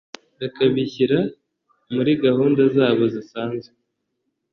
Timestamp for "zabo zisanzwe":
2.75-3.75